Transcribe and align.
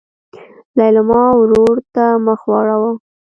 لېلما 0.77 1.23
ورور 1.39 1.77
ته 1.93 2.05
مخ 2.25 2.41
واړوه. 2.49 2.91